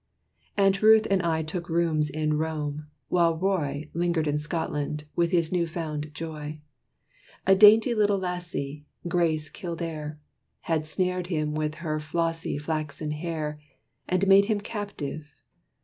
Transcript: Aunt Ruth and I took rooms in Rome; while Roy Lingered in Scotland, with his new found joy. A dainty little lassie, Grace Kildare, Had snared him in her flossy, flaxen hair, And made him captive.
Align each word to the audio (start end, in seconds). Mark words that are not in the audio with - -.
Aunt 0.57 0.81
Ruth 0.81 1.05
and 1.11 1.21
I 1.21 1.43
took 1.43 1.69
rooms 1.69 2.09
in 2.09 2.35
Rome; 2.39 2.87
while 3.09 3.37
Roy 3.37 3.87
Lingered 3.93 4.25
in 4.27 4.39
Scotland, 4.39 5.03
with 5.15 5.29
his 5.29 5.51
new 5.51 5.67
found 5.67 6.11
joy. 6.15 6.59
A 7.45 7.53
dainty 7.53 7.93
little 7.93 8.17
lassie, 8.17 8.87
Grace 9.07 9.47
Kildare, 9.47 10.19
Had 10.61 10.87
snared 10.87 11.27
him 11.27 11.55
in 11.55 11.71
her 11.73 11.99
flossy, 11.99 12.57
flaxen 12.57 13.11
hair, 13.11 13.61
And 14.07 14.25
made 14.25 14.45
him 14.45 14.59
captive. 14.59 15.43